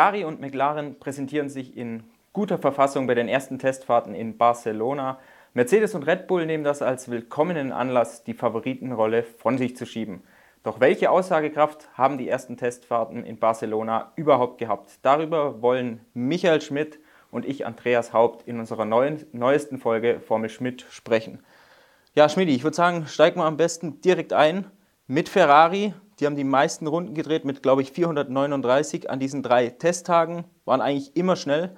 [0.00, 5.18] Ferrari und McLaren präsentieren sich in guter Verfassung bei den ersten Testfahrten in Barcelona.
[5.52, 10.22] Mercedes und Red Bull nehmen das als willkommenen Anlass, die Favoritenrolle von sich zu schieben.
[10.62, 14.90] Doch welche Aussagekraft haben die ersten Testfahrten in Barcelona überhaupt gehabt?
[15.02, 16.98] Darüber wollen Michael Schmidt
[17.30, 21.40] und ich, Andreas Haupt, in unserer neuen, neuesten Folge Formel Schmidt sprechen.
[22.14, 24.64] Ja, Schmidt, ich würde sagen, steig mal am besten direkt ein
[25.06, 25.92] mit Ferrari.
[26.20, 30.82] Die haben die meisten Runden gedreht mit, glaube ich, 439 an diesen drei Testtagen, waren
[30.82, 31.74] eigentlich immer schnell.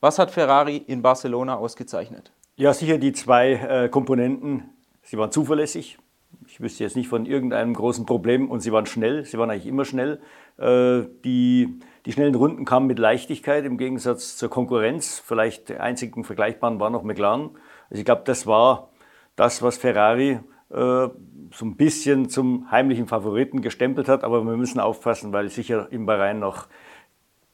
[0.00, 2.30] Was hat Ferrari in Barcelona ausgezeichnet?
[2.56, 4.64] Ja, sicher die zwei äh, Komponenten.
[5.02, 5.98] Sie waren zuverlässig,
[6.46, 9.66] ich wüsste jetzt nicht von irgendeinem großen Problem und sie waren schnell, sie waren eigentlich
[9.66, 10.20] immer schnell.
[10.58, 15.22] Äh, die, die schnellen Runden kamen mit Leichtigkeit im Gegensatz zur Konkurrenz.
[15.24, 17.50] Vielleicht der einzigen vergleichbaren war noch McLaren.
[17.88, 18.90] Also ich glaube, das war
[19.36, 24.24] das, was Ferrari so ein bisschen zum heimlichen Favoriten gestempelt hat.
[24.24, 26.66] Aber wir müssen aufpassen, weil sicher im Bahrain noch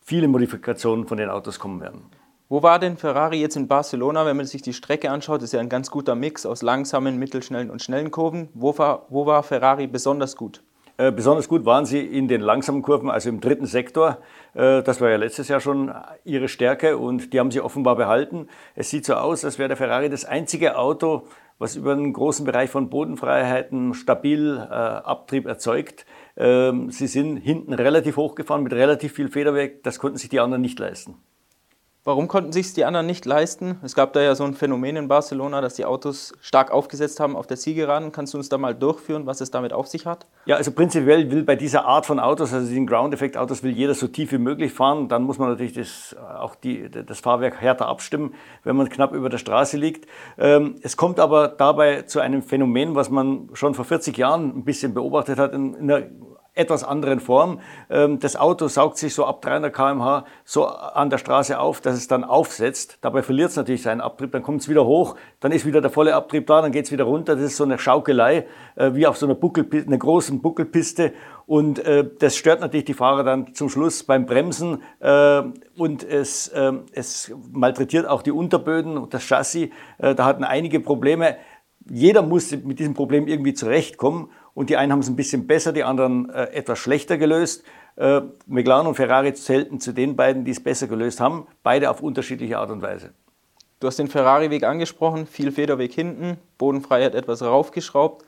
[0.01, 2.07] viele Modifikationen von den Autos kommen werden.
[2.49, 5.43] Wo war denn Ferrari jetzt in Barcelona, wenn man sich die Strecke anschaut?
[5.43, 8.51] Ist ja ein ganz guter Mix aus langsamen, mittelschnellen und schnellen Kurven.
[8.53, 10.63] Wo war, wo war Ferrari besonders gut?
[10.99, 14.19] Äh, besonders gut waren sie in den langsamen Kurven, also im dritten Sektor.
[14.53, 18.49] Äh, das war ja letztes Jahr schon ihre Stärke und die haben sie offenbar behalten.
[18.75, 21.27] Es sieht so aus, als wäre der Ferrari das einzige Auto,
[21.63, 26.05] was über einen großen Bereich von Bodenfreiheiten stabil äh, Abtrieb erzeugt.
[26.37, 29.83] Ähm, sie sind hinten relativ hochgefahren mit relativ viel Federweg.
[29.85, 31.15] Das konnten sich die anderen nicht leisten.
[32.05, 33.79] Warum konnten sich die anderen nicht leisten?
[33.85, 37.37] Es gab da ja so ein Phänomen in Barcelona, dass die Autos stark aufgesetzt haben
[37.37, 38.11] auf der Zielgeraden.
[38.11, 40.27] Kannst du uns da mal durchführen, was es damit auf sich hat?
[40.45, 44.09] Ja, also prinzipiell will bei dieser Art von Autos, also den Ground-Effekt-Autos, will jeder so
[44.09, 45.09] tief wie möglich fahren.
[45.09, 49.29] Dann muss man natürlich das, auch die, das Fahrwerk härter abstimmen, wenn man knapp über
[49.29, 50.09] der Straße liegt.
[50.39, 54.65] Ähm, es kommt aber dabei zu einem Phänomen, was man schon vor 40 Jahren ein
[54.65, 56.07] bisschen beobachtet hat, in, in einer
[56.55, 57.61] etwas anderen Form.
[57.89, 61.95] Ähm, das Auto saugt sich so ab 300 km/h so an der Straße auf, dass
[61.97, 62.99] es dann aufsetzt.
[63.01, 65.91] Dabei verliert es natürlich seinen Abtrieb, dann kommt es wieder hoch, dann ist wieder der
[65.91, 67.37] volle Abtrieb da, dann geht es wieder runter.
[67.37, 68.47] Das ist so eine Schaukelei,
[68.77, 71.15] äh, wie auf so einer, Buckelpiste, einer großen Buckelpiste.
[71.47, 75.43] Und äh, das stört natürlich die Fahrer dann zum Schluss beim Bremsen äh,
[75.77, 76.53] und es,
[76.93, 79.71] es malträtiert auch die Unterböden und das Chassis.
[79.99, 81.37] Da hatten einige Probleme.
[81.91, 85.73] Jeder muss mit diesem Problem irgendwie zurechtkommen und die einen haben es ein bisschen besser,
[85.73, 87.65] die anderen äh, etwas schlechter gelöst.
[87.97, 92.03] Äh, McLaren und Ferrari zählten zu den beiden, die es besser gelöst haben, beide auf
[92.03, 93.13] unterschiedliche Art und Weise.
[93.81, 98.25] Du hast den Ferrari-Weg angesprochen, viel Federweg hinten, Bodenfreiheit etwas raufgeschraubt.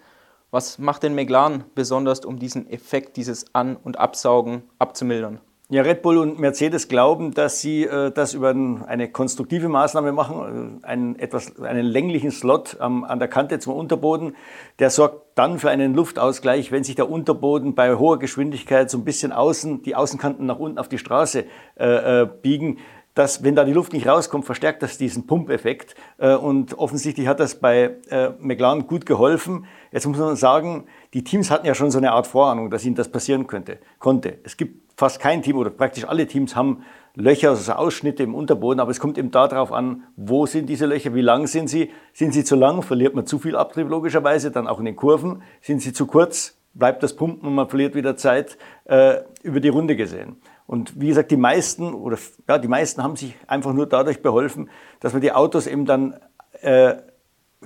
[0.50, 5.40] Was macht den McLaren besonders, um diesen Effekt, dieses An- und Absaugen abzumildern?
[5.74, 10.80] Ja, Red Bull und Mercedes glauben, dass sie äh, das über eine konstruktive Maßnahme machen,
[10.84, 14.36] äh, einen, etwas, einen länglichen Slot ähm, an der Kante zum Unterboden.
[14.78, 19.04] Der sorgt dann für einen Luftausgleich, wenn sich der Unterboden bei hoher Geschwindigkeit so ein
[19.04, 21.44] bisschen außen, die Außenkanten nach unten auf die Straße
[21.76, 22.78] äh, äh, biegen
[23.14, 25.94] dass wenn da die Luft nicht rauskommt, verstärkt das diesen Pumpeffekt.
[26.18, 29.66] Äh, und offensichtlich hat das bei äh, McLaren gut geholfen.
[29.92, 32.96] Jetzt muss man sagen, die Teams hatten ja schon so eine Art Vorahnung, dass ihnen
[32.96, 34.38] das passieren könnte, konnte.
[34.42, 36.84] Es gibt fast kein Team oder praktisch alle Teams haben
[37.16, 41.14] Löcher, also Ausschnitte im Unterboden, aber es kommt eben darauf an, wo sind diese Löcher,
[41.14, 41.92] wie lang sind sie.
[42.12, 45.42] Sind sie zu lang, verliert man zu viel Abtrieb logischerweise, dann auch in den Kurven.
[45.60, 49.68] Sind sie zu kurz, bleibt das Pumpen und man verliert wieder Zeit äh, über die
[49.68, 50.36] Runde gesehen.
[50.66, 54.70] Und wie gesagt, die meisten oder ja, die meisten haben sich einfach nur dadurch beholfen,
[55.00, 56.18] dass man die Autos eben dann
[56.62, 56.94] äh,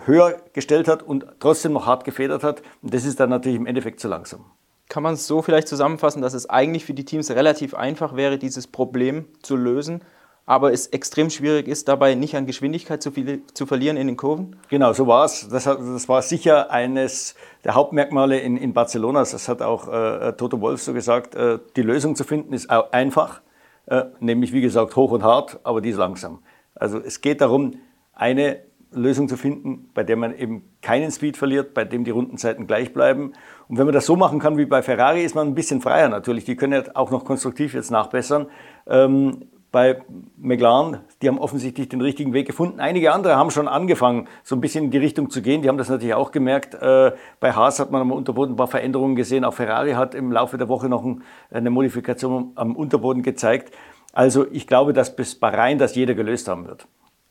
[0.04, 2.62] höher gestellt hat und trotzdem noch hart gefedert hat.
[2.82, 4.44] Und das ist dann natürlich im Endeffekt zu langsam.
[4.88, 8.38] Kann man es so vielleicht zusammenfassen, dass es eigentlich für die Teams relativ einfach wäre,
[8.38, 10.02] dieses Problem zu lösen,
[10.48, 14.16] aber es extrem schwierig ist, dabei nicht an Geschwindigkeit zu, viel, zu verlieren in den
[14.16, 14.56] Kurven?
[14.70, 15.46] Genau, so war es.
[15.50, 19.20] Das, das, war sicher eines der Hauptmerkmale in, in Barcelona.
[19.20, 21.34] Das hat auch äh, Toto Wolf so gesagt.
[21.34, 23.42] Äh, die Lösung zu finden ist einfach,
[23.88, 26.38] äh, nämlich wie gesagt hoch und hart, aber die ist langsam.
[26.74, 27.74] Also es geht darum,
[28.14, 28.60] eine
[28.90, 32.94] Lösung zu finden, bei der man eben keinen Speed verliert, bei dem die Rundenzeiten gleich
[32.94, 33.34] bleiben.
[33.68, 36.08] Und wenn man das so machen kann wie bei Ferrari, ist man ein bisschen freier
[36.08, 36.46] natürlich.
[36.46, 38.46] Die können ja auch noch konstruktiv jetzt nachbessern.
[38.86, 40.00] Ähm, bei
[40.36, 42.80] McLaren, die haben offensichtlich den richtigen Weg gefunden.
[42.80, 45.62] Einige andere haben schon angefangen, so ein bisschen in die Richtung zu gehen.
[45.62, 46.74] Die haben das natürlich auch gemerkt.
[46.74, 49.44] Äh, bei Haas hat man am Unterboden ein paar Veränderungen gesehen.
[49.44, 51.04] Auch Ferrari hat im Laufe der Woche noch
[51.50, 53.74] eine Modifikation am Unterboden gezeigt.
[54.12, 56.86] Also ich glaube, dass bis Bahrain das jeder gelöst haben wird.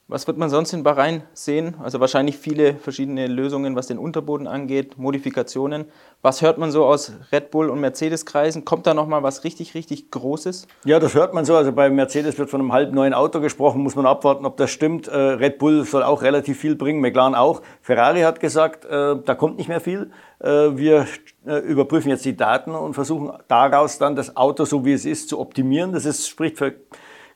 [0.10, 1.76] Was wird man sonst in Bahrain sehen?
[1.84, 5.84] Also wahrscheinlich viele verschiedene Lösungen, was den Unterboden angeht, Modifikationen.
[6.22, 8.64] Was hört man so aus Red Bull und Mercedes-Kreisen?
[8.64, 10.66] Kommt da noch mal was richtig, richtig Großes?
[10.86, 11.58] Ja, das hört man so.
[11.58, 13.84] Also bei Mercedes wird von einem halb neuen Auto gesprochen.
[13.84, 15.10] Muss man abwarten, ob das stimmt.
[15.10, 17.62] Äh, Red Bull soll auch relativ viel bringen, McLaren auch.
[17.82, 20.12] Ferrari hat gesagt, äh, da kommt nicht mehr viel.
[20.40, 21.06] Äh, wir
[21.44, 25.38] überprüfen jetzt die Daten und versuchen daraus dann das Auto, so wie es ist, zu
[25.38, 25.92] optimieren.
[25.92, 26.76] Das ist, spricht für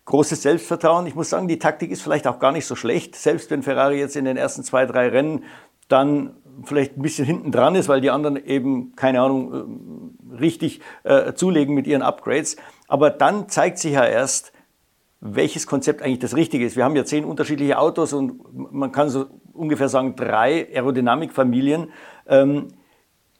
[0.06, 1.06] großes Selbstvertrauen.
[1.08, 4.00] Ich muss sagen, die Taktik ist vielleicht auch gar nicht so schlecht, selbst wenn Ferrari
[4.00, 5.44] jetzt in den ersten zwei, drei Rennen
[5.88, 10.82] dann vielleicht ein bisschen hinten dran ist, weil die anderen eben, keine Ahnung, äh, richtig
[11.04, 12.58] äh, zulegen mit ihren Upgrades.
[12.88, 14.54] Aber dann zeigt sich ja erst,
[15.20, 16.76] welches Konzept eigentlich das Richtige ist.
[16.76, 21.92] Wir haben ja zehn unterschiedliche Autos und man kann so ungefähr sagen, drei Aerodynamikfamilien.
[22.28, 22.70] Ähm,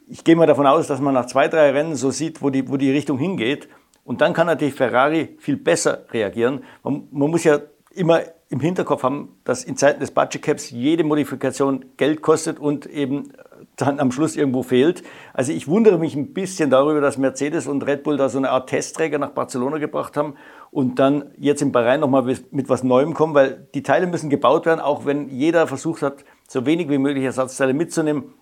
[0.08, 2.70] ich gehe mal davon aus, dass man nach zwei, drei Rennen so sieht, wo die,
[2.70, 3.68] wo die Richtung hingeht.
[4.12, 6.66] Und dann kann natürlich Ferrari viel besser reagieren.
[6.84, 7.60] Man, man muss ja
[7.92, 8.20] immer
[8.50, 13.32] im Hinterkopf haben, dass in Zeiten des Budget Caps jede Modifikation Geld kostet und eben
[13.78, 15.02] dann am Schluss irgendwo fehlt.
[15.34, 18.50] Also ich wundere mich ein bisschen darüber, dass Mercedes und Red Bull da so eine
[18.50, 20.36] Art Testträger nach Barcelona gebracht haben
[20.72, 24.66] und dann jetzt in Bahrain nochmal mit was Neuem kommen, weil die Teile müssen gebaut
[24.66, 28.34] werden, auch wenn jeder versucht hat, so wenig wie möglich Ersatzteile mitzunehmen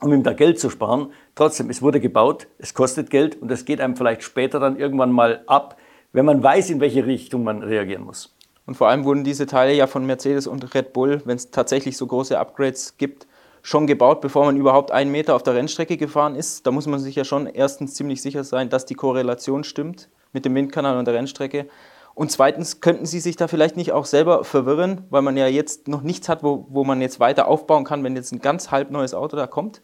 [0.00, 1.12] um ihm da Geld zu sparen.
[1.34, 5.12] Trotzdem, es wurde gebaut, es kostet Geld und es geht einem vielleicht später dann irgendwann
[5.12, 5.76] mal ab,
[6.12, 8.34] wenn man weiß, in welche Richtung man reagieren muss.
[8.66, 11.96] Und vor allem wurden diese Teile ja von Mercedes und Red Bull, wenn es tatsächlich
[11.96, 13.26] so große Upgrades gibt,
[13.62, 16.66] schon gebaut, bevor man überhaupt einen Meter auf der Rennstrecke gefahren ist.
[16.66, 20.44] Da muss man sich ja schon erstens ziemlich sicher sein, dass die Korrelation stimmt mit
[20.44, 21.66] dem Windkanal und der Rennstrecke.
[22.18, 25.86] Und zweitens, könnten Sie sich da vielleicht nicht auch selber verwirren, weil man ja jetzt
[25.86, 28.90] noch nichts hat, wo, wo man jetzt weiter aufbauen kann, wenn jetzt ein ganz halb
[28.90, 29.80] neues Auto da kommt?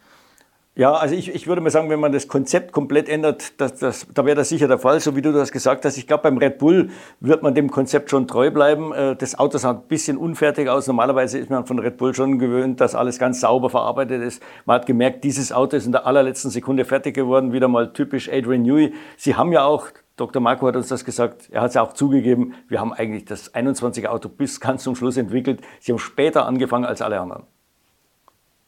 [0.77, 4.09] Ja, also ich, ich würde mal sagen, wenn man das Konzept komplett ändert, das, das,
[4.13, 5.97] da wäre das sicher der Fall, so wie du das gesagt hast.
[5.97, 6.91] Ich glaube, beim Red Bull
[7.21, 8.93] wird man dem Konzept schon treu bleiben.
[8.93, 10.89] Äh, das Auto sah ein bisschen unfertig aus.
[10.89, 14.43] Normalerweise ist man von Red Bull schon gewöhnt, dass alles ganz sauber verarbeitet ist.
[14.65, 17.53] Man hat gemerkt, dieses Auto ist in der allerletzten Sekunde fertig geworden.
[17.53, 18.95] Wieder mal typisch Adrian Newey.
[19.17, 19.87] Sie haben ja auch
[20.17, 20.43] Dr.
[20.43, 21.51] Marco hat uns das gesagt.
[21.51, 22.55] Er hat es auch zugegeben.
[22.69, 25.61] Wir haben eigentlich das 21er Auto bis ganz zum Schluss entwickelt.
[25.81, 27.45] Sie haben später angefangen als alle anderen.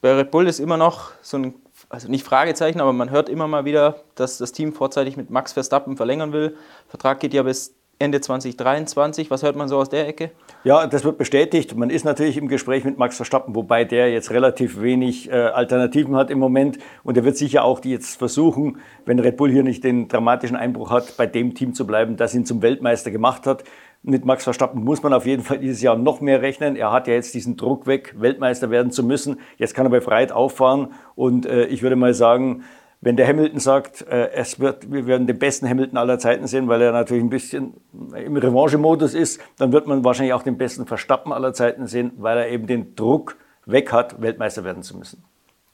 [0.01, 1.55] Bei Red Bull ist immer noch so ein,
[1.89, 5.53] also nicht Fragezeichen, aber man hört immer mal wieder, dass das Team vorzeitig mit Max
[5.53, 6.57] Verstappen verlängern will.
[6.89, 9.31] Vertrag geht ja bis Ende 2023.
[9.31, 10.31] Was hört man so aus der Ecke?
[10.65, 11.75] Ja, das wird bestätigt.
[11.77, 16.15] Man ist natürlich im Gespräch mit Max Verstappen, wobei der jetzt relativ wenig äh, Alternativen
[16.15, 16.79] hat im Moment.
[17.05, 20.57] Und er wird sicher auch die jetzt versuchen, wenn Red Bull hier nicht den dramatischen
[20.57, 23.65] Einbruch hat, bei dem Team zu bleiben, das ihn zum Weltmeister gemacht hat.
[24.03, 26.77] Mit Max Verstappen muss man auf jeden Fall dieses Jahr noch mehr rechnen.
[26.77, 29.41] Er hat ja jetzt diesen Druck weg, Weltmeister werden zu müssen.
[29.57, 30.93] Jetzt kann er bei Freiheit auffahren.
[31.15, 32.63] Und äh, ich würde mal sagen,
[33.01, 36.69] wenn der Hamilton sagt, äh, es wird, wir werden den besten Hamilton aller Zeiten sehen,
[36.69, 40.87] weil er natürlich ein bisschen im Revanche-Modus ist, dann wird man wahrscheinlich auch den besten
[40.87, 45.25] Verstappen aller Zeiten sehen, weil er eben den Druck weg hat, Weltmeister werden zu müssen.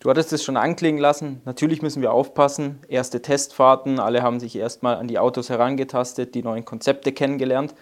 [0.01, 1.43] Du hattest es schon anklingen lassen.
[1.45, 2.81] Natürlich müssen wir aufpassen.
[2.89, 7.75] Erste Testfahrten, alle haben sich erstmal an die Autos herangetastet, die neuen Konzepte kennengelernt.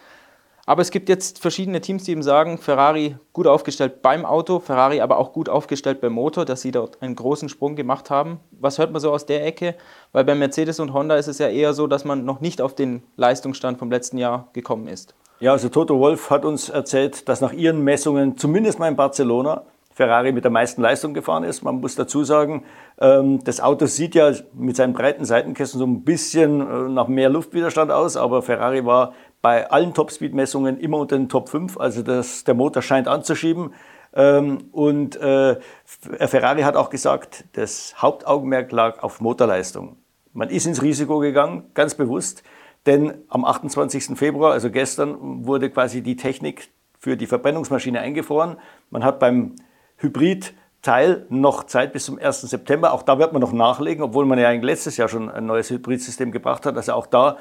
[0.71, 5.01] Aber es gibt jetzt verschiedene Teams, die eben sagen, Ferrari gut aufgestellt beim Auto, Ferrari
[5.01, 8.39] aber auch gut aufgestellt beim Motor, dass sie dort einen großen Sprung gemacht haben.
[8.53, 9.75] Was hört man so aus der Ecke?
[10.13, 12.77] Weil bei Mercedes und Honda ist es ja eher so, dass man noch nicht auf
[12.77, 15.17] den Leistungsstand vom letzten Jahr gekommen ist.
[15.41, 19.65] Ja, also Toto Wolf hat uns erzählt, dass nach ihren Messungen, zumindest mal in Barcelona,
[19.93, 21.63] Ferrari mit der meisten Leistung gefahren ist.
[21.63, 22.63] Man muss dazu sagen,
[23.01, 27.29] ähm, das Auto sieht ja mit seinen breiten Seitenkästen so ein bisschen äh, nach mehr
[27.29, 32.45] Luftwiderstand aus, aber Ferrari war bei allen Topspeed-Messungen immer unter den Top 5, also das,
[32.45, 33.75] der Motor scheint anzuschieben.
[34.13, 39.97] Ähm, und äh, Ferrari hat auch gesagt, das Hauptaugenmerk lag auf Motorleistung.
[40.33, 42.43] Man ist ins Risiko gegangen, ganz bewusst,
[42.87, 44.19] denn am 28.
[44.19, 48.57] Februar, also gestern, wurde quasi die Technik für die Verbrennungsmaschine eingefroren.
[48.91, 49.57] Man hat beim
[49.99, 52.43] Hybrid-Teil noch Zeit bis zum 1.
[52.43, 52.93] September.
[52.93, 56.31] Auch da wird man noch nachlegen, obwohl man ja letztes Jahr schon ein neues Hybridsystem
[56.31, 56.77] gebracht hat.
[56.77, 57.37] Also auch da äh,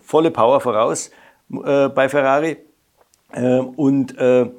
[0.00, 1.10] volle Power voraus
[1.52, 2.58] äh, bei Ferrari.
[3.32, 4.50] Äh, und, äh,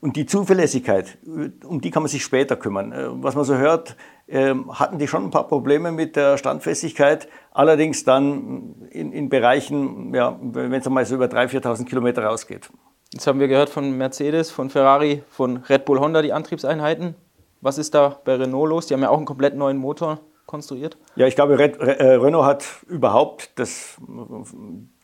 [0.00, 1.18] und die Zuverlässigkeit,
[1.64, 2.92] um die kann man sich später kümmern.
[2.92, 3.96] Äh, was man so hört,
[4.28, 10.14] ähm, hatten die schon ein paar Probleme mit der Standfestigkeit, allerdings dann in, in Bereichen,
[10.14, 12.70] ja, wenn es einmal so über 3.000, 4.000 Kilometer rausgeht.
[13.12, 17.16] Jetzt haben wir gehört von Mercedes, von Ferrari, von Red Bull Honda die Antriebseinheiten.
[17.60, 18.86] Was ist da bei Renault los?
[18.86, 20.20] Die haben ja auch einen komplett neuen Motor
[20.50, 20.98] konstruiert?
[21.14, 23.96] Ja, ich glaube, äh, Renault hat überhaupt das,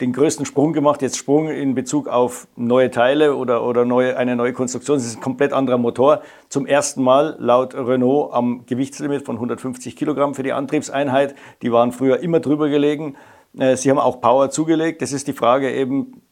[0.00, 1.02] den größten Sprung gemacht.
[1.02, 4.98] Jetzt Sprung in Bezug auf neue Teile oder, oder neue, eine neue Konstruktion.
[4.98, 6.22] Es ist ein komplett anderer Motor.
[6.48, 11.36] Zum ersten Mal laut Renault am Gewichtslimit von 150 Kilogramm für die Antriebseinheit.
[11.62, 13.16] Die waren früher immer drüber gelegen.
[13.56, 15.00] Äh, sie haben auch Power zugelegt.
[15.00, 16.22] Das ist die Frage eben,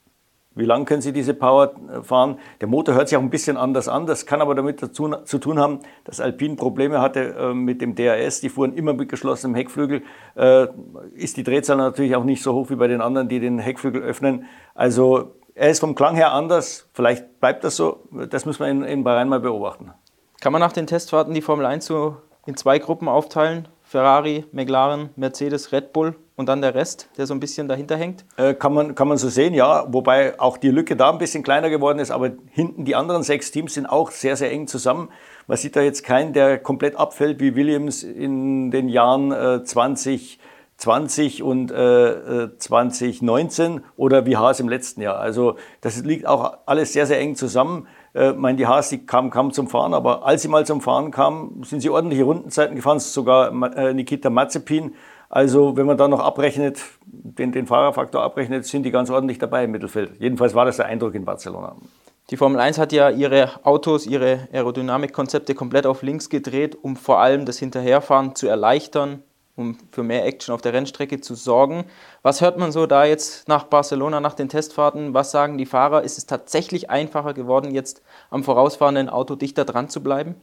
[0.57, 2.39] Wie lang können Sie diese Power äh, fahren?
[2.61, 4.07] Der Motor hört sich auch ein bisschen anders an.
[4.07, 7.95] Das kann aber damit dazu, zu tun haben, dass Alpine Probleme hatte äh, mit dem
[7.95, 8.41] DRS.
[8.41, 10.03] Die fuhren immer mit geschlossenem Heckflügel.
[10.37, 10.69] Äh,
[11.15, 14.03] ist die Drehzahl natürlich auch nicht so hoch wie bei den anderen, die den Heckflügel
[14.03, 14.45] öffnen.
[14.75, 16.89] Also er ist vom Klang her anders.
[16.93, 18.05] Vielleicht bleibt das so.
[18.31, 19.93] Das müssen wir in, in Bahrain mal beobachten.
[20.41, 23.67] Kann man nach den Testfahrten die Formel 1 so in zwei Gruppen aufteilen?
[23.83, 28.25] Ferrari, McLaren, Mercedes, Red Bull und dann der Rest, der so ein bisschen dahinter hängt?
[28.37, 29.87] Äh, kann, man, kann man so sehen, ja.
[29.93, 33.51] Wobei auch die Lücke da ein bisschen kleiner geworden ist, aber hinten die anderen sechs
[33.51, 35.11] Teams sind auch sehr, sehr eng zusammen.
[35.47, 41.43] Man sieht da jetzt keinen, der komplett abfällt wie Williams in den Jahren äh, 2020
[41.43, 45.19] und äh, 2019 äh, oder wie Haas im letzten Jahr.
[45.19, 47.87] Also das liegt auch alles sehr, sehr eng zusammen.
[48.15, 51.11] Äh, meine, die Haas, die kamen kaum zum Fahren, aber als sie mal zum Fahren
[51.11, 54.95] kamen, sind sie ordentliche Rundenzeiten gefahren, sogar äh, Nikita Mazepin
[55.35, 59.65] also wenn man da noch abrechnet, den, den Fahrerfaktor abrechnet, sind die ganz ordentlich dabei
[59.65, 60.13] im Mittelfeld.
[60.21, 61.75] Jedenfalls war das der Eindruck in Barcelona.
[62.31, 67.19] Die Formel 1 hat ja ihre Autos, ihre Aerodynamikkonzepte komplett auf links gedreht, um vor
[67.19, 69.25] allem das Hinterherfahren zu erleichtern,
[69.57, 71.87] um für mehr Action auf der Rennstrecke zu sorgen.
[72.23, 75.15] Was hört man so da jetzt nach Barcelona, nach den Testfahrten?
[75.15, 76.03] Was sagen die Fahrer?
[76.03, 80.37] Ist es tatsächlich einfacher geworden, jetzt am vorausfahrenden Auto dichter dran zu bleiben?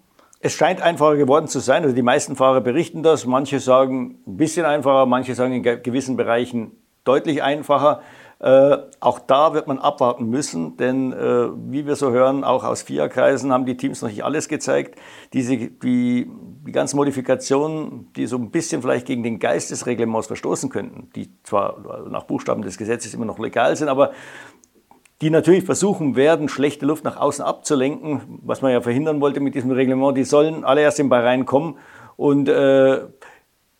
[0.43, 1.83] Es scheint einfacher geworden zu sein.
[1.83, 3.27] Also die meisten Fahrer berichten das.
[3.27, 6.71] Manche sagen ein bisschen einfacher, manche sagen in gewissen Bereichen
[7.03, 8.01] deutlich einfacher.
[8.39, 12.81] Äh, auch da wird man abwarten müssen, denn äh, wie wir so hören, auch aus
[12.81, 14.99] FIA-Kreisen haben die Teams noch nicht alles gezeigt.
[15.31, 15.69] Diese, die,
[16.65, 21.11] die ganzen Modifikationen, die so ein bisschen vielleicht gegen den Geist des Reglements verstoßen könnten,
[21.15, 24.11] die zwar nach Buchstaben des Gesetzes immer noch legal sind, aber
[25.21, 29.53] die natürlich versuchen werden, schlechte Luft nach außen abzulenken, was man ja verhindern wollte mit
[29.53, 30.17] diesem Reglement.
[30.17, 31.77] Die sollen alle erst in Bahrain kommen
[32.17, 33.01] und äh,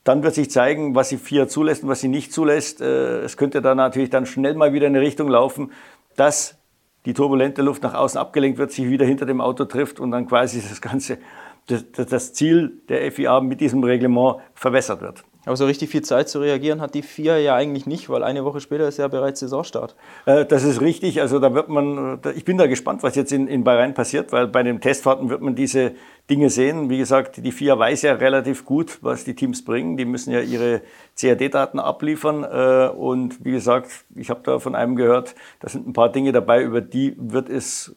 [0.04, 2.82] dann wird sich zeigen, was sie FIA zulässt und was sie nicht zulässt.
[2.82, 5.72] Äh, es könnte da natürlich dann schnell mal wieder in eine Richtung laufen,
[6.16, 6.60] dass
[7.06, 10.28] die turbulente Luft nach außen abgelenkt wird, sich wieder hinter dem Auto trifft und dann
[10.28, 11.18] quasi das ganze,
[11.66, 15.24] das, das Ziel der FIA mit diesem Reglement verwässert wird.
[15.46, 18.46] Aber so richtig viel Zeit zu reagieren hat die vier ja eigentlich nicht, weil eine
[18.46, 19.96] Woche später ist ja bereits Saisonstart.
[20.26, 21.20] Äh, das ist richtig.
[21.20, 24.48] Also da wird man, ich bin da gespannt, was jetzt in, in Bahrain passiert, weil
[24.48, 25.94] bei den Testfahrten wird man diese
[26.30, 26.90] Dinge sehen.
[26.90, 29.98] Wie gesagt, die FIA weiß ja relativ gut, was die Teams bringen.
[29.98, 30.82] Die müssen ja ihre
[31.20, 32.44] CAD-Daten abliefern.
[32.44, 36.32] Äh, und wie gesagt, ich habe da von einem gehört, da sind ein paar Dinge
[36.32, 37.96] dabei, über die wird es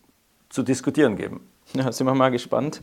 [0.49, 1.41] zu diskutieren geben.
[1.75, 2.81] Ja, sind wir mal gespannt.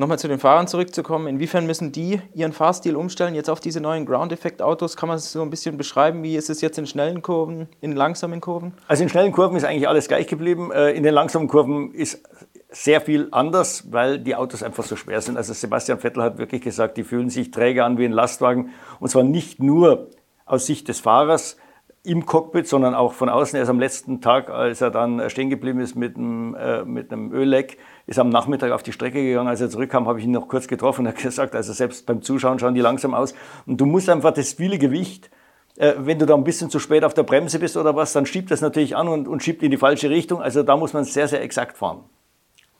[0.00, 4.06] Nochmal zu den Fahrern zurückzukommen, inwiefern müssen die ihren Fahrstil umstellen, jetzt auf diese neuen
[4.06, 4.96] Ground-Effekt-Autos?
[4.96, 6.22] Kann man es so ein bisschen beschreiben?
[6.22, 8.72] Wie ist es jetzt in schnellen Kurven, in langsamen Kurven?
[8.88, 10.72] Also in schnellen Kurven ist eigentlich alles gleich geblieben.
[10.72, 12.22] Äh, in den langsamen Kurven ist
[12.70, 15.36] sehr viel anders, weil die Autos einfach so schwer sind.
[15.36, 18.70] Also Sebastian Vettel hat wirklich gesagt, die fühlen sich träger an wie ein Lastwagen.
[19.00, 20.08] Und zwar nicht nur
[20.46, 21.58] aus Sicht des Fahrers,
[22.02, 23.58] im Cockpit, sondern auch von außen.
[23.58, 27.32] Erst am letzten Tag, als er dann stehen geblieben ist mit einem, äh, mit einem
[27.32, 27.76] Ölleck,
[28.06, 29.48] ist am Nachmittag auf die Strecke gegangen.
[29.48, 32.06] Als er zurückkam, habe ich ihn noch kurz getroffen und er hat gesagt, also selbst
[32.06, 33.34] beim Zuschauen schauen die langsam aus.
[33.66, 35.30] Und du musst einfach das viele Gewicht,
[35.76, 38.24] äh, wenn du da ein bisschen zu spät auf der Bremse bist oder was, dann
[38.24, 40.40] schiebt das natürlich an und, und schiebt in die falsche Richtung.
[40.40, 42.04] Also da muss man sehr, sehr exakt fahren.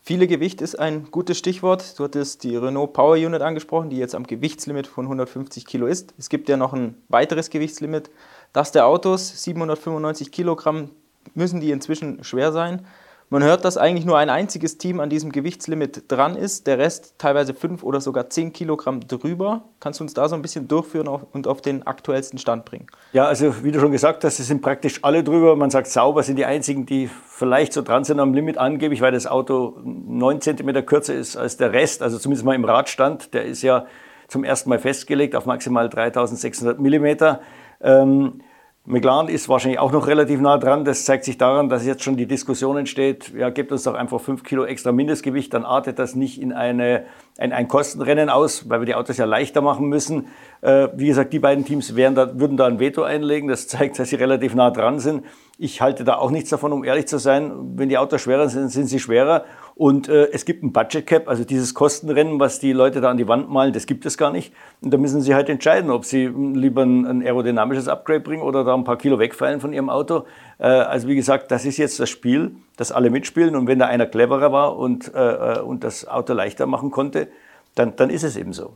[0.03, 1.99] Viele Gewicht ist ein gutes Stichwort.
[1.99, 6.15] Du hattest die Renault Power Unit angesprochen, die jetzt am Gewichtslimit von 150 Kilo ist.
[6.17, 8.09] Es gibt ja noch ein weiteres Gewichtslimit
[8.53, 10.89] das der Autos, 795 Kilogramm
[11.33, 12.85] müssen die inzwischen schwer sein.
[13.33, 17.15] Man hört, dass eigentlich nur ein einziges Team an diesem Gewichtslimit dran ist, der Rest
[17.17, 19.63] teilweise 5 oder sogar 10 Kilogramm drüber.
[19.79, 22.87] Kannst du uns da so ein bisschen durchführen und auf den aktuellsten Stand bringen?
[23.13, 25.55] Ja, also wie du schon gesagt hast, es sind praktisch alle drüber.
[25.55, 29.13] Man sagt, sauber sind die einzigen, die vielleicht so dran sind am Limit angeblich, weil
[29.13, 33.33] das Auto 9 cm kürzer ist als der Rest, also zumindest mal im Radstand.
[33.33, 33.85] Der ist ja
[34.27, 37.39] zum ersten Mal festgelegt auf maximal 3600 Millimeter.
[37.83, 38.41] Ähm,
[38.83, 40.85] McLaren ist wahrscheinlich auch noch relativ nah dran.
[40.85, 44.19] Das zeigt sich daran, dass jetzt schon die Diskussion entsteht, ja, gebt uns doch einfach
[44.19, 47.05] fünf Kilo extra Mindestgewicht, dann artet das nicht in eine,
[47.37, 50.27] ein, ein Kostenrennen aus, weil wir die Autos ja leichter machen müssen.
[50.61, 53.47] Äh, wie gesagt, die beiden Teams wären da, würden da ein Veto einlegen.
[53.47, 55.25] Das zeigt, dass sie relativ nah dran sind.
[55.59, 57.51] Ich halte da auch nichts davon, um ehrlich zu sein.
[57.75, 59.45] Wenn die Autos schwerer sind, sind sie schwerer.
[59.81, 63.17] Und äh, es gibt ein Budget Cap, also dieses Kostenrennen, was die Leute da an
[63.17, 64.53] die Wand malen, das gibt es gar nicht.
[64.79, 68.63] Und da müssen sie halt entscheiden, ob sie lieber ein, ein aerodynamisches Upgrade bringen oder
[68.63, 70.27] da ein paar Kilo wegfallen von ihrem Auto.
[70.59, 73.55] Äh, also wie gesagt, das ist jetzt das Spiel, das alle mitspielen.
[73.55, 77.29] Und wenn da einer cleverer war und, äh, äh, und das Auto leichter machen konnte,
[77.73, 78.73] dann, dann ist es eben so.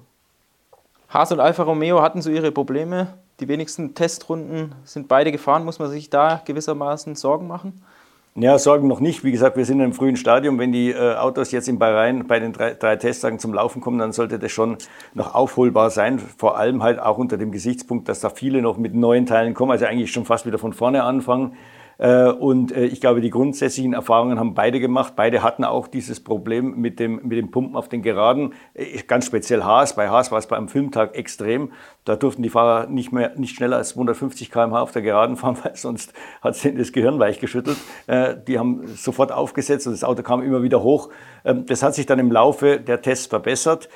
[1.10, 3.14] Haas und Alfa Romeo hatten so ihre Probleme.
[3.42, 5.66] Die wenigsten Testrunden sind beide gefahren.
[5.66, 7.84] Muss man sich da gewissermaßen Sorgen machen?
[8.38, 9.24] Ja, Sorgen noch nicht.
[9.24, 10.60] Wie gesagt, wir sind im frühen Stadium.
[10.60, 13.98] Wenn die äh, Autos jetzt in Bahrain bei den drei, drei Testtagen zum Laufen kommen,
[13.98, 14.78] dann sollte das schon
[15.14, 16.20] noch aufholbar sein.
[16.20, 19.72] Vor allem halt auch unter dem Gesichtspunkt, dass da viele noch mit neuen Teilen kommen,
[19.72, 21.56] also eigentlich schon fast wieder von vorne anfangen.
[21.98, 25.14] Äh, und äh, ich glaube, die grundsätzlichen Erfahrungen haben beide gemacht.
[25.16, 28.54] Beide hatten auch dieses Problem mit dem, mit dem Pumpen auf den Geraden.
[28.74, 29.96] Äh, ganz speziell Haas.
[29.96, 31.72] Bei Haas war es beim Filmtag extrem.
[32.04, 35.58] Da durften die Fahrer nicht mehr, nicht schneller als 250 km/h auf der Geraden fahren,
[35.64, 37.78] weil sonst hat es das Gehirn weich geschüttelt.
[38.48, 41.10] Die haben sofort aufgesetzt und das Auto kam immer wieder hoch.
[41.44, 43.90] Ähm, das hat sich dann im Laufe der Tests verbessert.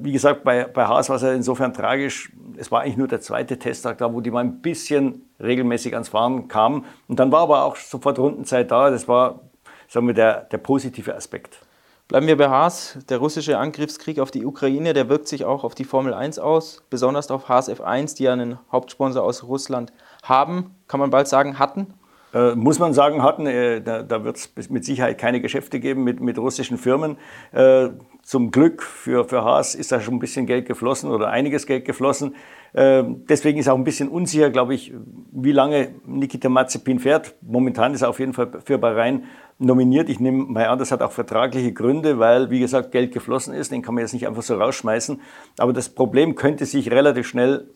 [0.00, 2.32] Wie gesagt, bei, bei Haas war es insofern tragisch.
[2.56, 6.08] Es war eigentlich nur der zweite Testtag da, wo die mal ein bisschen regelmäßig ans
[6.08, 6.84] Fahren kamen.
[7.06, 8.90] Und dann war aber auch sofort Rundenzeit da.
[8.90, 9.40] Das war,
[9.88, 11.60] sagen wir, der, der positive Aspekt.
[12.08, 12.98] Bleiben wir bei Haas.
[13.10, 16.82] Der russische Angriffskrieg auf die Ukraine, der wirkt sich auch auf die Formel 1 aus,
[16.88, 19.92] besonders auf Haas F1, die ja einen Hauptsponsor aus Russland
[20.22, 21.92] haben, kann man bald sagen, hatten.
[22.32, 26.02] Äh, muss man sagen, hatten, äh, da, da wird es mit Sicherheit keine Geschäfte geben
[26.04, 27.18] mit, mit russischen Firmen.
[27.52, 27.90] Äh,
[28.28, 31.86] zum Glück für, für Haas ist da schon ein bisschen Geld geflossen oder einiges Geld
[31.86, 32.34] geflossen.
[32.74, 34.92] Ähm, deswegen ist auch ein bisschen unsicher, glaube ich,
[35.32, 37.36] wie lange Nikita Mazepin fährt.
[37.40, 39.24] Momentan ist er auf jeden Fall für Bahrain
[39.58, 40.10] nominiert.
[40.10, 43.72] Ich nehme mal an, das hat auch vertragliche Gründe, weil, wie gesagt, Geld geflossen ist.
[43.72, 45.22] Den kann man jetzt nicht einfach so rausschmeißen.
[45.56, 47.70] Aber das Problem könnte sich relativ schnell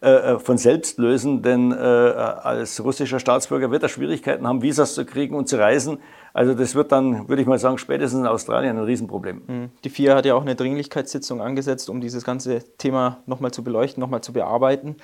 [0.00, 4.94] äh, äh, von selbst lösen, denn äh, als russischer Staatsbürger wird er Schwierigkeiten haben, Visas
[4.94, 5.98] zu kriegen und zu reisen.
[6.38, 9.42] Also das wird dann, würde ich mal sagen, spätestens in Australien ein Riesenproblem.
[9.44, 9.70] Hm.
[9.82, 14.00] Die FIA hat ja auch eine Dringlichkeitssitzung angesetzt, um dieses ganze Thema nochmal zu beleuchten,
[14.00, 14.94] nochmal zu bearbeiten.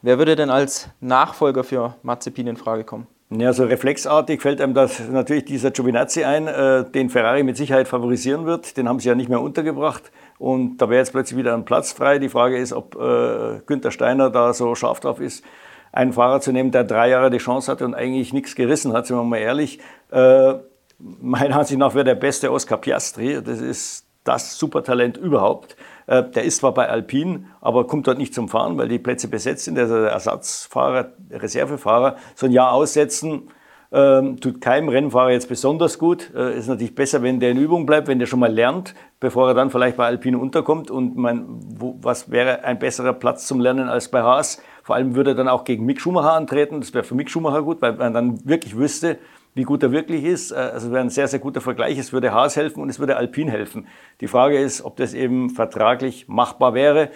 [0.00, 3.06] Wer würde denn als Nachfolger für Mazepin in Frage kommen?
[3.28, 7.86] Ja, so reflexartig fällt einem das natürlich dieser Giovinazzi ein, äh, den Ferrari mit Sicherheit
[7.86, 8.78] favorisieren wird.
[8.78, 10.10] Den haben sie ja nicht mehr untergebracht.
[10.38, 12.18] Und da wäre jetzt plötzlich wieder ein Platz frei.
[12.18, 15.44] Die Frage ist, ob äh, Günther Steiner da so scharf drauf ist,
[15.92, 19.06] einen Fahrer zu nehmen, der drei Jahre die Chance hatte und eigentlich nichts gerissen hat,
[19.06, 19.78] sind wir mal ehrlich.
[20.10, 20.54] Äh,
[20.98, 23.42] meiner Ansicht nach wäre der beste Oscar Piastri.
[23.42, 25.76] Das ist das Supertalent überhaupt.
[26.06, 29.28] Äh, der ist zwar bei Alpine, aber kommt dort nicht zum Fahren, weil die Plätze
[29.28, 29.74] besetzt sind.
[29.74, 32.16] Der ist der Ersatzfahrer, Reservefahrer.
[32.34, 33.50] So ein Jahr aussetzen,
[33.92, 36.32] ähm, tut keinem Rennfahrer jetzt besonders gut.
[36.34, 39.48] Äh, ist natürlich besser, wenn der in Übung bleibt, wenn der schon mal lernt, bevor
[39.48, 40.90] er dann vielleicht bei Alpine unterkommt.
[40.90, 44.62] Und man, wo, was wäre ein besserer Platz zum Lernen als bei Haas?
[44.82, 46.80] Vor allem würde er dann auch gegen Mick Schumacher antreten.
[46.80, 49.18] Das wäre für Mick Schumacher gut, weil man dann wirklich wüsste,
[49.54, 50.50] wie gut er wirklich ist.
[50.50, 51.98] Äh, also es wäre ein sehr, sehr guter Vergleich.
[51.98, 53.86] Es würde Haas helfen und es würde Alpine helfen.
[54.20, 57.10] Die Frage ist, ob das eben vertraglich machbar wäre.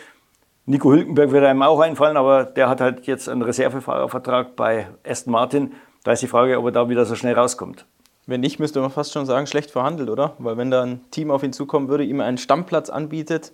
[0.69, 5.33] Nico Hülkenberg würde einem auch einfallen, aber der hat halt jetzt einen Reservefahrervertrag bei Aston
[5.33, 5.73] Martin.
[6.03, 7.87] Da ist die Frage, ob er da wieder so schnell rauskommt.
[8.27, 10.35] Wenn nicht, müsste man fast schon sagen, schlecht verhandelt, oder?
[10.38, 13.53] Weil wenn da ein Team auf ihn zukommen würde, ihm einen Stammplatz anbietet,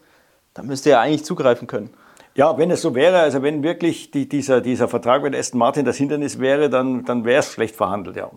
[0.55, 1.91] dann müsste er eigentlich zugreifen können.
[2.35, 5.85] Ja, wenn es so wäre, also wenn wirklich die, dieser, dieser Vertrag mit Aston Martin
[5.85, 8.31] das Hindernis wäre, dann, dann wäre es schlecht verhandelt, ja.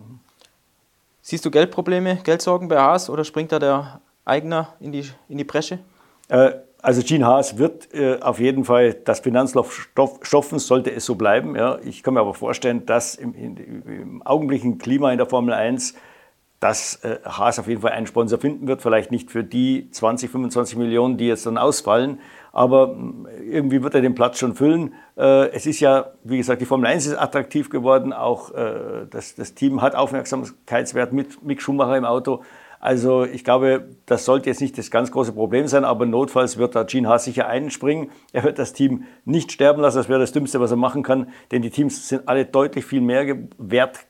[1.22, 5.44] Siehst du Geldprobleme, Geldsorgen bei Haas oder springt da der Eigner in die, in die
[5.44, 5.78] Bresche?
[6.28, 9.70] Äh, also Gene Haas wird äh, auf jeden Fall das Finanzloch
[10.22, 11.56] stoffen, sollte es so bleiben.
[11.56, 11.78] Ja.
[11.82, 15.94] Ich kann mir aber vorstellen, dass im, im augenblicklichen Klima in der Formel 1
[16.60, 20.30] dass äh, Haas auf jeden Fall einen Sponsor finden wird, vielleicht nicht für die 20,
[20.30, 22.20] 25 Millionen, die jetzt dann ausfallen,
[22.56, 22.96] aber
[23.50, 24.94] irgendwie wird er den Platz schon füllen.
[25.18, 29.34] Äh, es ist ja, wie gesagt, die Formel 1 ist attraktiv geworden, auch äh, das,
[29.34, 32.42] das Team hat Aufmerksamkeitswert mit Mick Schumacher im Auto.
[32.80, 36.74] Also ich glaube, das sollte jetzt nicht das ganz große Problem sein, aber notfalls wird
[36.74, 38.10] da Gene Haas sicher einspringen.
[38.32, 41.28] Er wird das Team nicht sterben lassen, das wäre das Dümmste, was er machen kann,
[41.52, 44.06] denn die Teams sind alle deutlich viel mehr wert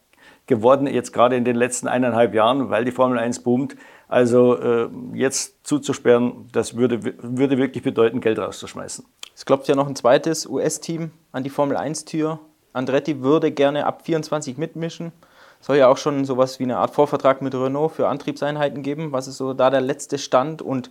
[0.47, 3.77] geworden, jetzt gerade in den letzten eineinhalb Jahren, weil die Formel 1 boomt.
[4.09, 9.05] Also äh, jetzt zuzusperren, das würde, würde wirklich bedeuten, Geld rauszuschmeißen.
[9.35, 12.39] Es klopft ja noch ein zweites US-Team an die Formel 1-Tür.
[12.73, 15.13] Andretti würde gerne ab 24 mitmischen
[15.61, 19.13] soll ja auch schon sowas wie eine Art Vorvertrag mit Renault für Antriebseinheiten geben.
[19.13, 20.91] Was ist so da der letzte Stand und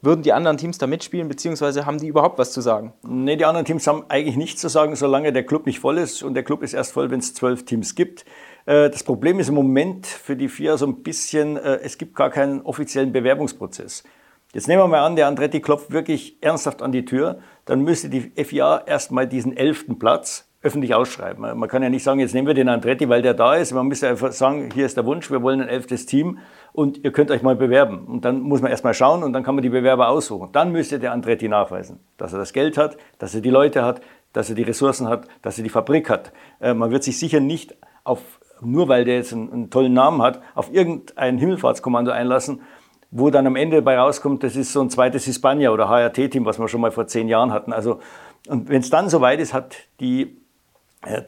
[0.00, 2.92] würden die anderen Teams da mitspielen, beziehungsweise haben die überhaupt was zu sagen?
[3.02, 6.22] Nee, die anderen Teams haben eigentlich nichts zu sagen, solange der Club nicht voll ist.
[6.22, 8.24] Und der Club ist erst voll, wenn es zwölf Teams gibt.
[8.66, 12.14] Äh, das Problem ist im Moment für die FIA so ein bisschen, äh, es gibt
[12.14, 14.04] gar keinen offiziellen Bewerbungsprozess.
[14.52, 18.08] Jetzt nehmen wir mal an, der Andretti klopft wirklich ernsthaft an die Tür, dann müsste
[18.08, 21.58] die FIA erstmal diesen elften Platz öffentlich ausschreiben.
[21.58, 23.72] Man kann ja nicht sagen, jetzt nehmen wir den Andretti, weil der da ist.
[23.72, 26.38] Man müsste einfach sagen, hier ist der Wunsch, wir wollen ein elftes Team
[26.72, 28.06] und ihr könnt euch mal bewerben.
[28.06, 30.48] Und dann muss man erstmal schauen und dann kann man die Bewerber aussuchen.
[30.52, 34.00] Dann müsste der Andretti nachweisen, dass er das Geld hat, dass er die Leute hat,
[34.32, 36.32] dass er die Ressourcen hat, dass er die Fabrik hat.
[36.60, 40.22] Äh, man wird sich sicher nicht auf, nur weil der jetzt einen, einen tollen Namen
[40.22, 42.62] hat, auf irgendein Himmelfahrtskommando einlassen,
[43.10, 46.58] wo dann am Ende dabei rauskommt, das ist so ein zweites Hispania oder HRT-Team, was
[46.58, 47.72] wir schon mal vor zehn Jahren hatten.
[47.72, 48.00] Also,
[48.48, 50.44] und wenn es dann soweit ist, hat die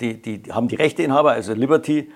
[0.01, 2.11] die, die, haben die Rechteinhaber, also Liberty,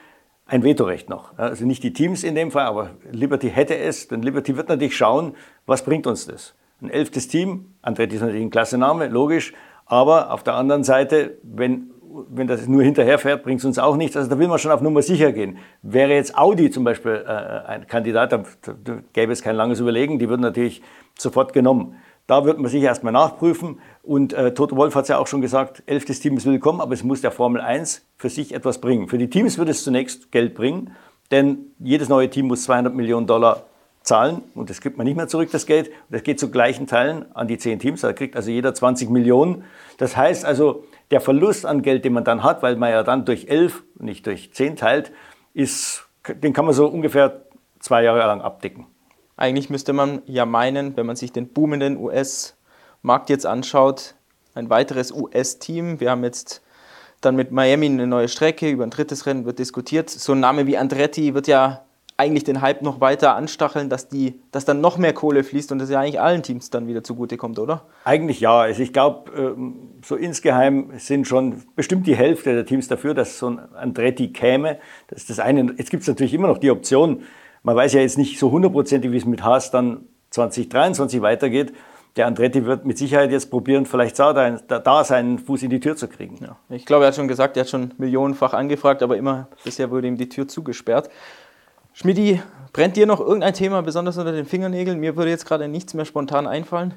[0.47, 1.37] ein Vetorecht noch.
[1.39, 4.97] Also nicht die Teams in dem Fall, aber Liberty hätte es, denn Liberty wird natürlich
[4.97, 5.35] schauen,
[5.67, 6.55] was bringt uns das.
[6.81, 9.53] Ein elftes Team, Andretti ist natürlich ein klasse Name, logisch,
[9.87, 11.91] aber auf der anderen Seite, wenn
[12.29, 14.17] wenn das nur hinterher fährt, bringt es uns auch nichts.
[14.17, 15.59] Also da will man schon auf Nummer sicher gehen.
[15.83, 18.43] Wäre jetzt Audi zum Beispiel äh, ein Kandidat, da,
[19.13, 20.83] gäbe es kein langes Überlegen, die würden natürlich
[21.19, 21.97] sofort genommen.
[22.27, 23.81] Da wird man sich erstmal nachprüfen.
[24.03, 26.95] Und äh, Toto Wolf hat es ja auch schon gesagt, elftes Team ist willkommen, aber
[26.95, 29.09] es muss der Formel 1 für sich etwas bringen.
[29.09, 30.93] Für die Teams wird es zunächst Geld bringen,
[31.31, 33.65] denn jedes neue Team muss 200 Millionen Dollar
[34.03, 35.91] zahlen und das gibt man nicht mehr zurück, das Geld.
[36.09, 39.65] Das geht zu gleichen Teilen an die zehn Teams, da kriegt also jeder 20 Millionen.
[39.99, 43.25] Das heißt also, der Verlust an Geld, den man dann hat, weil man ja dann
[43.25, 45.13] durch elf, nicht durch zehn teilt,
[45.55, 47.43] ist, den kann man so ungefähr
[47.81, 48.87] zwei Jahre lang abdecken.
[49.37, 54.15] Eigentlich müsste man ja meinen, wenn man sich den boomenden US-Markt jetzt anschaut,
[54.55, 56.01] ein weiteres US-Team.
[56.01, 56.63] Wir haben jetzt
[57.21, 60.11] dann mit Miami eine neue Strecke, über ein drittes Rennen wird diskutiert.
[60.11, 61.85] So ein Name wie Andretti wird ja
[62.21, 65.79] eigentlich den Hype noch weiter anstacheln, dass, die, dass dann noch mehr Kohle fließt und
[65.79, 67.87] das ja eigentlich allen Teams dann wieder zugutekommt, oder?
[68.05, 68.61] Eigentlich ja.
[68.61, 73.39] Also ich glaube, ähm, so insgeheim sind schon bestimmt die Hälfte der Teams dafür, dass
[73.39, 74.79] so ein Andretti käme.
[75.09, 75.75] Das ist das eine.
[75.79, 77.23] Jetzt gibt es natürlich immer noch die Option,
[77.63, 81.73] man weiß ja jetzt nicht so hundertprozentig, wie es mit Haas dann 2023 weitergeht.
[82.17, 85.95] Der Andretti wird mit Sicherheit jetzt probieren, vielleicht da, da seinen Fuß in die Tür
[85.95, 86.39] zu kriegen.
[86.43, 86.57] Ja.
[86.69, 90.09] Ich glaube, er hat schon gesagt, er hat schon millionenfach angefragt, aber immer bisher wurde
[90.09, 91.09] ihm die Tür zugesperrt.
[91.93, 92.41] Schmidi,
[92.73, 95.01] brennt dir noch irgendein Thema besonders unter den Fingernägeln?
[95.01, 96.95] Mir würde jetzt gerade nichts mehr spontan einfallen.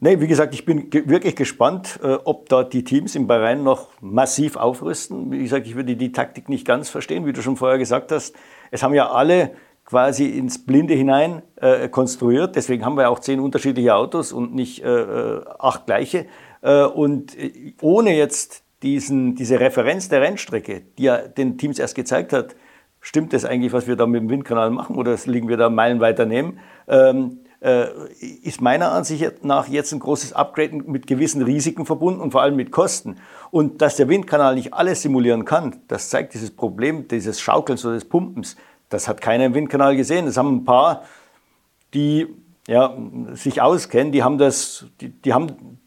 [0.00, 3.88] Nee, wie gesagt, ich bin wirklich gespannt, äh, ob da die Teams in Bahrain noch
[4.00, 5.32] massiv aufrüsten.
[5.32, 8.34] Wie gesagt, ich würde die Taktik nicht ganz verstehen, wie du schon vorher gesagt hast.
[8.70, 9.52] Es haben ja alle
[9.84, 12.54] quasi ins Blinde hinein äh, konstruiert.
[12.54, 16.26] Deswegen haben wir auch zehn unterschiedliche Autos und nicht äh, äh acht gleiche.
[16.60, 21.94] Äh, und äh, ohne jetzt diesen, diese Referenz der Rennstrecke, die ja den Teams erst
[21.94, 22.54] gezeigt hat,
[23.08, 25.98] stimmt das eigentlich, was wir da mit dem Windkanal machen oder liegen wir da Meilen
[25.98, 26.58] weiter neben?
[26.86, 27.86] Ähm, äh,
[28.20, 32.54] ist meiner Ansicht nach jetzt ein großes Upgrade mit gewissen Risiken verbunden und vor allem
[32.54, 33.16] mit Kosten.
[33.50, 37.94] Und dass der Windkanal nicht alles simulieren kann, das zeigt dieses Problem dieses Schaukelns oder
[37.94, 38.56] des Pumpens.
[38.90, 40.26] Das hat keiner im Windkanal gesehen.
[40.26, 41.04] Das haben ein paar,
[41.94, 42.26] die
[42.66, 42.94] ja,
[43.32, 45.80] sich auskennen, die haben das, die, die haben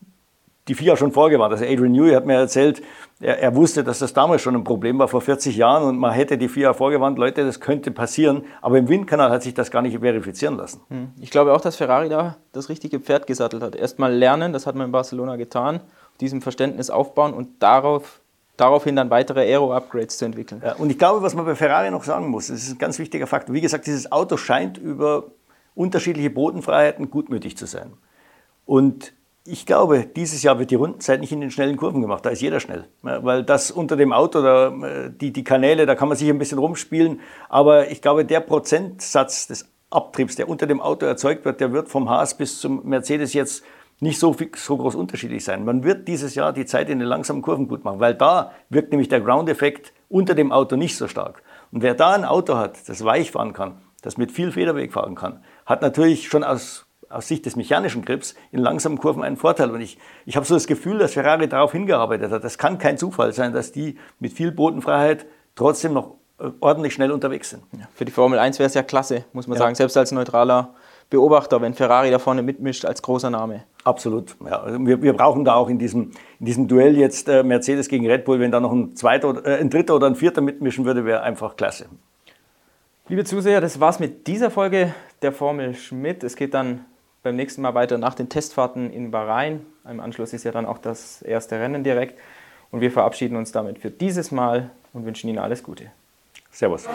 [0.68, 1.52] die FIA schon vorgewarnt.
[1.52, 2.82] Also Adrian Newey hat mir erzählt,
[3.20, 6.12] er, er, wusste, dass das damals schon ein Problem war vor 40 Jahren und man
[6.12, 8.44] hätte die FIA vorgewarnt, Leute, das könnte passieren.
[8.62, 10.82] Aber im Windkanal hat sich das gar nicht verifizieren lassen.
[10.90, 11.10] Hm.
[11.20, 13.76] Ich glaube auch, dass Ferrari da das richtige Pferd gesattelt hat.
[13.76, 15.82] Erstmal lernen, das hat man in Barcelona getan,
[16.20, 18.22] diesem Verständnis aufbauen und darauf
[18.58, 20.62] daraufhin dann weitere Aero-Upgrades zu entwickeln.
[20.64, 23.00] Ja, und ich glaube, was man bei Ferrari noch sagen muss, das ist ein ganz
[23.00, 23.56] wichtiger Faktor.
[23.56, 25.26] Wie gesagt, dieses Auto scheint über
[25.74, 27.94] unterschiedliche Bodenfreiheiten gutmütig zu sein.
[28.66, 32.26] Und ich glaube, dieses Jahr wird die Rundenzeit nicht in den schnellen Kurven gemacht.
[32.26, 32.88] Da ist jeder schnell.
[33.02, 36.60] Weil das unter dem Auto, da, die, die Kanäle, da kann man sich ein bisschen
[36.60, 37.22] rumspielen.
[37.50, 41.90] Aber ich glaube, der Prozentsatz des Abtriebs, der unter dem Auto erzeugt wird, der wird
[41.90, 43.64] vom Haas bis zum Mercedes jetzt
[44.00, 45.66] nicht so, so groß unterschiedlich sein.
[45.66, 48.92] Man wird dieses Jahr die Zeit in den langsamen Kurven gut machen, weil da wirkt
[48.92, 51.44] nämlich der Ground-Effekt unter dem Auto nicht so stark.
[51.72, 55.16] Und wer da ein Auto hat, das weich fahren kann, das mit viel Federweg fahren
[55.16, 59.72] kann, hat natürlich schon aus, aus Sicht des mechanischen Grips in langsamen Kurven einen Vorteil.
[59.72, 62.44] Und ich, ich habe so das Gefühl, dass Ferrari darauf hingearbeitet hat.
[62.44, 67.12] Das kann kein Zufall sein, dass die mit viel Bodenfreiheit trotzdem noch äh, ordentlich schnell
[67.12, 67.64] unterwegs sind.
[67.74, 69.64] Ja, für die Formel 1 wäre es ja klasse, muss man ja.
[69.64, 70.74] sagen, selbst als neutraler
[71.10, 73.64] Beobachter, wenn Ferrari da vorne mitmischt als großer Name.
[73.84, 74.36] Absolut.
[74.46, 78.08] Ja, wir, wir brauchen da auch in diesem, in diesem Duell jetzt äh, Mercedes gegen
[78.08, 81.06] Red Bull, wenn da noch ein, zweiter, äh, ein dritter oder ein vierter mitmischen würde,
[81.06, 81.88] wäre einfach klasse.
[83.10, 86.24] Liebe Zuseher, das war's mit dieser Folge der Formel Schmidt.
[86.24, 86.86] Es geht dann
[87.24, 89.66] beim nächsten Mal weiter nach den Testfahrten in Bahrain.
[89.90, 92.20] Im Anschluss ist ja dann auch das erste Rennen direkt.
[92.72, 95.92] Und wir verabschieden uns damit für dieses Mal und wünschen Ihnen alles Gute.
[96.52, 96.88] Servus.